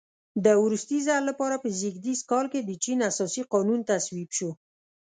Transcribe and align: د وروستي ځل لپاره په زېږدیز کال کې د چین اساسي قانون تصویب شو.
د 0.45 0.47
وروستي 0.63 0.97
ځل 1.07 1.21
لپاره 1.29 1.55
په 1.63 1.67
زېږدیز 1.79 2.19
کال 2.31 2.45
کې 2.53 2.59
د 2.63 2.71
چین 2.83 2.99
اساسي 3.09 3.41
قانون 3.53 3.79
تصویب 3.91 4.29
شو. 4.37 4.49